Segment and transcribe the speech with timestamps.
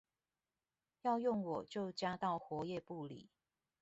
[1.03, 3.27] 要用我就加到活頁簿裡